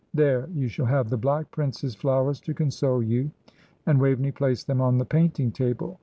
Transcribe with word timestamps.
There, 0.15 0.49
you 0.55 0.67
shall 0.67 0.87
have 0.87 1.11
the 1.11 1.17
Black 1.17 1.51
Prince's 1.51 1.93
flowers 1.93 2.41
to 2.41 2.55
console 2.55 3.03
you;" 3.03 3.29
and 3.85 3.99
Waveney 4.01 4.31
placed 4.31 4.65
them 4.65 4.81
on 4.81 4.97
the 4.97 5.05
painting 5.05 5.51
table. 5.51 5.99